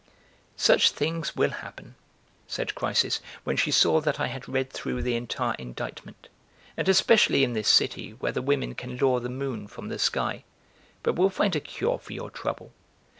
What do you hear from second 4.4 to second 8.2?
read through the entire inditement, "and especially in this city,